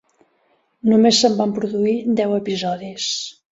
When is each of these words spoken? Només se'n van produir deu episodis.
Només 0.91 1.19
se'n 1.25 1.37
van 1.43 1.53
produir 1.59 1.95
deu 2.23 2.35
episodis. 2.41 3.09